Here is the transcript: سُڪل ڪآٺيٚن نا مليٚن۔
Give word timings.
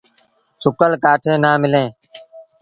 سُڪل 0.61 0.91
ڪآٺيٚن 1.03 1.37
نا 1.43 1.51
مليٚن۔ 1.61 1.85